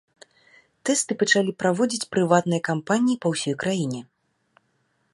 Тэсты 0.89 1.17
пачалі 1.21 1.51
праводзіць 1.61 2.09
прыватныя 2.15 2.61
кампаніі 2.71 3.21
па 3.27 3.37
ўсёй 3.37 3.55
краіне. 3.67 4.01